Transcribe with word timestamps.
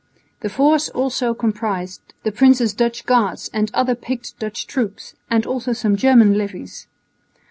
The 0.39 0.49
force 0.49 0.89
also 0.89 1.35
comprised 1.35 2.01
the 2.23 2.31
prince's 2.31 2.73
Dutch 2.73 3.05
guards 3.05 3.51
and 3.53 3.69
other 3.75 3.93
picked 3.93 4.39
Dutch 4.39 4.65
troops, 4.65 5.13
and 5.29 5.45
also 5.45 5.73
some 5.73 5.95
German 5.95 6.35
levies. 6.39 6.87